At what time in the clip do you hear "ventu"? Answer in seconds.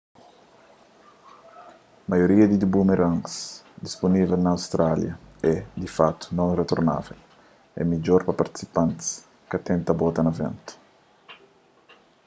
10.39-10.71